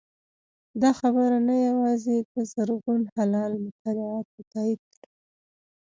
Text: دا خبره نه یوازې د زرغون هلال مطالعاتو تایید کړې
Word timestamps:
دا 0.81 0.91
خبره 0.99 1.37
نه 1.47 1.55
یوازې 1.67 2.15
د 2.33 2.35
زرغون 2.51 3.01
هلال 3.15 3.51
مطالعاتو 3.65 4.39
تایید 4.53 4.81
کړې 4.93 5.09